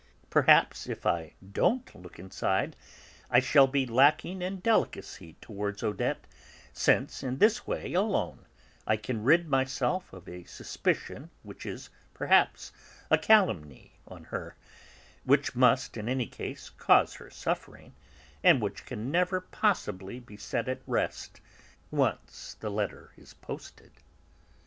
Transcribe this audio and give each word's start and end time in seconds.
Perhaps, 0.31 0.87
if 0.89 1.05
I 1.05 1.35
don't 1.51 1.93
look 1.93 2.17
inside, 2.17 2.75
I 3.29 3.39
shall 3.39 3.67
be 3.67 3.85
lacking 3.85 4.41
in 4.41 4.59
delicacy 4.59 5.33
towards 5.41 5.83
Odette, 5.83 6.25
since 6.73 7.21
in 7.21 7.37
this 7.37 7.67
way 7.67 7.93
alone 7.93 8.47
I 8.87 8.97
can 8.97 9.23
rid 9.23 9.47
myself 9.47 10.11
of 10.11 10.27
a 10.27 10.43
suspicion 10.45 11.29
which 11.43 11.67
is, 11.67 11.91
perhaps, 12.15 12.71
a 13.11 13.19
calumny 13.19 13.99
on 14.07 14.23
her, 14.23 14.55
which 15.23 15.53
must, 15.55 15.95
in 15.95 16.09
any 16.09 16.25
case, 16.25 16.71
cause 16.71 17.13
her 17.13 17.29
suffering, 17.29 17.93
and 18.43 18.59
which 18.59 18.87
can 18.87 19.11
never 19.11 19.39
possibly 19.39 20.19
be 20.19 20.35
set 20.35 20.67
at 20.67 20.81
rest, 20.87 21.41
once 21.91 22.55
the 22.59 22.71
letter 22.71 23.11
is 23.17 23.35
posted." 23.35 23.91